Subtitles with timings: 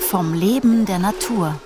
[0.00, 1.60] Vom Leben der Natur.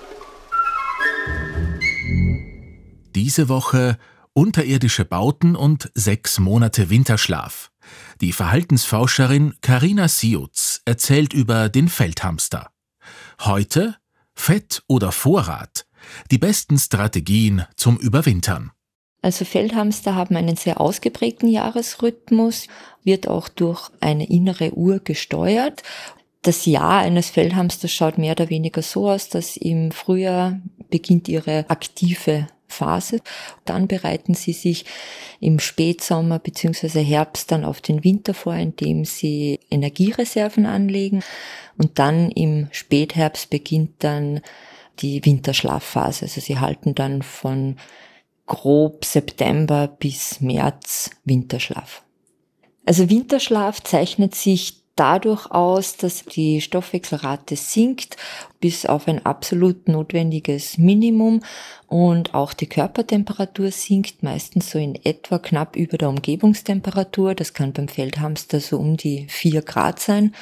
[3.15, 3.97] Diese Woche
[4.33, 7.71] unterirdische Bauten und sechs Monate Winterschlaf.
[8.21, 12.71] Die Verhaltensforscherin Karina Siutz erzählt über den Feldhamster.
[13.41, 13.95] Heute
[14.33, 15.87] Fett oder Vorrat.
[16.31, 18.71] Die besten Strategien zum Überwintern.
[19.27, 22.69] Also Feldhamster haben einen sehr ausgeprägten Jahresrhythmus,
[23.03, 25.83] wird auch durch eine innere Uhr gesteuert.
[26.43, 31.65] Das Jahr eines Feldhamsters schaut mehr oder weniger so aus, dass im Frühjahr beginnt ihre
[31.67, 33.19] aktive Phase.
[33.65, 34.85] Dann bereiten sie sich
[35.41, 37.03] im Spätsommer bzw.
[37.03, 41.21] Herbst dann auf den Winter vor, indem sie Energiereserven anlegen.
[41.77, 44.39] Und dann im Spätherbst beginnt dann
[44.99, 46.23] die Winterschlafphase.
[46.23, 47.75] Also sie halten dann von
[48.47, 52.03] grob September bis März Winterschlaf.
[52.85, 58.17] Also Winterschlaf zeichnet sich dadurch aus, dass die Stoffwechselrate sinkt
[58.59, 61.43] bis auf ein absolut notwendiges Minimum
[61.87, 67.35] und auch die Körpertemperatur sinkt meistens so in etwa knapp über der Umgebungstemperatur.
[67.35, 70.33] Das kann beim Feldhamster so um die vier Grad sein.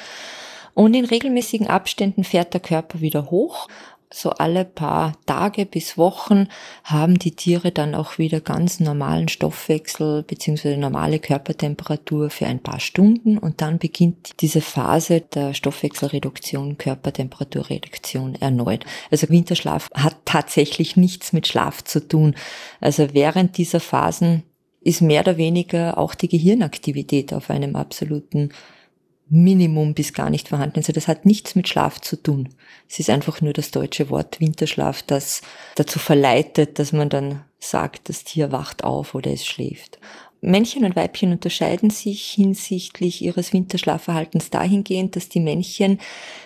[0.72, 3.68] Und in regelmäßigen Abständen fährt der Körper wieder hoch
[4.12, 6.48] so alle paar Tage bis Wochen
[6.84, 10.76] haben die Tiere dann auch wieder ganz normalen Stoffwechsel bzw.
[10.76, 18.84] normale Körpertemperatur für ein paar Stunden und dann beginnt diese Phase der Stoffwechselreduktion, Körpertemperaturreduktion erneut.
[19.10, 22.36] Also Winterschlaf hat tatsächlich nichts mit Schlaf zu tun.
[22.80, 24.44] Also während dieser Phasen
[24.80, 28.50] ist mehr oder weniger auch die Gehirnaktivität auf einem absoluten
[29.28, 30.78] Minimum bis gar nicht vorhanden.
[30.78, 32.50] Also das hat nichts mit Schlaf zu tun.
[32.88, 35.42] Es ist einfach nur das deutsche Wort Winterschlaf, das
[35.74, 39.98] dazu verleitet, dass man dann sagt, das Tier wacht auf oder es schläft.
[40.40, 45.98] Männchen und Weibchen unterscheiden sich hinsichtlich ihres Winterschlafverhaltens dahingehend, dass die Männchen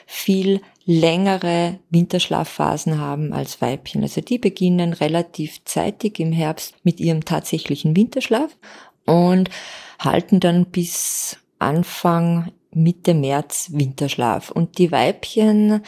[0.06, 4.02] viel längere Winterschlafphasen haben als Weibchen.
[4.02, 8.56] Also die beginnen relativ zeitig im Herbst mit ihrem tatsächlichen Winterschlaf
[9.04, 9.50] und
[9.98, 14.50] halten dann bis Anfang Mitte März Winterschlaf.
[14.50, 15.82] Und die Weibchen,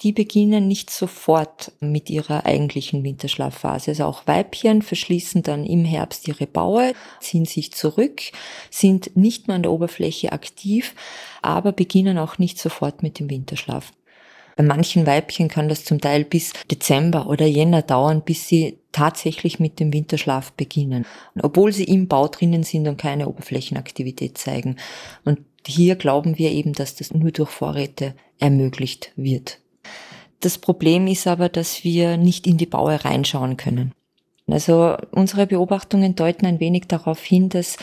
[0.00, 3.92] die beginnen nicht sofort mit ihrer eigentlichen Winterschlafphase.
[3.92, 8.20] Also auch Weibchen verschließen dann im Herbst ihre Baue, ziehen sich zurück,
[8.70, 10.94] sind nicht mehr an der Oberfläche aktiv,
[11.42, 13.92] aber beginnen auch nicht sofort mit dem Winterschlaf.
[14.56, 19.58] Bei manchen Weibchen kann das zum Teil bis Dezember oder Jänner dauern, bis sie tatsächlich
[19.58, 21.06] mit dem Winterschlaf beginnen,
[21.42, 24.76] obwohl sie im Bau drinnen sind und keine Oberflächenaktivität zeigen.
[25.24, 29.60] Und hier glauben wir eben, dass das nur durch Vorräte ermöglicht wird.
[30.40, 33.92] Das Problem ist aber, dass wir nicht in die Baue reinschauen können.
[34.46, 37.78] Also unsere Beobachtungen deuten ein wenig darauf hin, dass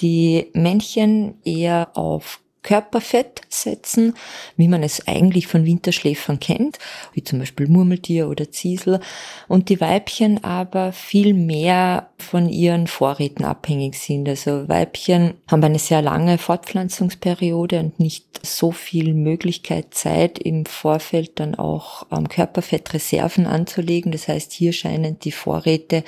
[0.00, 4.14] die Männchen eher auf Körperfett setzen,
[4.56, 6.78] wie man es eigentlich von Winterschläfern kennt,
[7.12, 9.00] wie zum Beispiel Murmeltier oder Ziesel,
[9.46, 14.28] und die Weibchen aber viel mehr von ihren Vorräten abhängig sind.
[14.28, 21.38] Also Weibchen haben eine sehr lange Fortpflanzungsperiode und nicht so viel Möglichkeit, Zeit im Vorfeld
[21.38, 24.10] dann auch ähm, Körperfettreserven anzulegen.
[24.10, 26.02] Das heißt, hier scheinen die Vorräte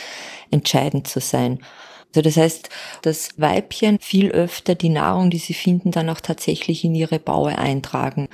[0.50, 1.61] entscheidend zu sein.
[2.09, 2.71] Also das heißt,
[3.03, 7.59] dass Weibchen viel öfter die Nahrung, die sie finden, dann auch tatsächlich in ihre Baue
[7.59, 8.28] eintragen.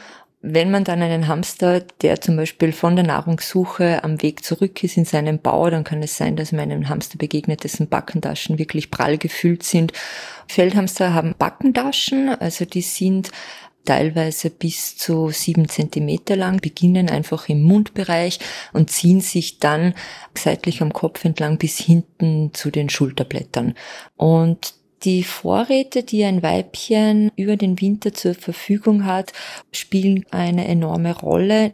[0.44, 4.96] Wenn man dann einen Hamster, der zum Beispiel von der Nahrungssuche am Weg zurück ist
[4.96, 8.90] in seinem Bau, dann kann es sein, dass man einem Hamster begegnet, dessen Backentaschen wirklich
[8.90, 9.92] prall gefüllt sind.
[10.48, 13.30] Feldhamster haben Backentaschen, also die sind
[13.84, 18.38] teilweise bis zu sieben Zentimeter lang, beginnen einfach im Mundbereich
[18.72, 19.94] und ziehen sich dann
[20.36, 23.74] seitlich am Kopf entlang bis hinten zu den Schulterblättern.
[24.16, 24.74] Und
[25.04, 29.32] die Vorräte, die ein Weibchen über den Winter zur Verfügung hat,
[29.72, 31.72] spielen eine enorme Rolle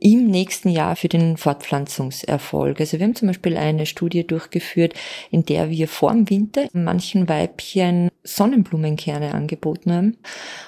[0.00, 2.78] im nächsten Jahr für den Fortpflanzungserfolg.
[2.80, 4.92] Also wir haben zum Beispiel eine Studie durchgeführt,
[5.30, 10.18] in der wir vor dem Winter manchen Weibchen Sonnenblumenkerne angeboten haben.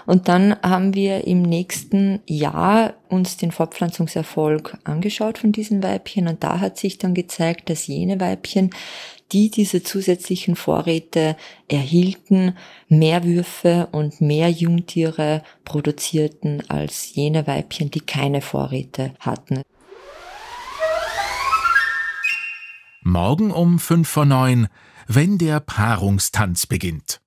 [0.07, 6.43] Und dann haben wir im nächsten Jahr uns den Fortpflanzungserfolg angeschaut von diesen Weibchen und
[6.43, 8.71] da hat sich dann gezeigt, dass jene Weibchen,
[9.33, 11.37] die diese zusätzlichen Vorräte
[11.69, 12.57] erhielten,
[12.89, 19.63] mehr Würfe und mehr Jungtiere produzierten als jene Weibchen, die keine Vorräte hatten.
[23.03, 24.69] Morgen um fünf vor neun,
[25.07, 27.21] wenn der Paarungstanz beginnt.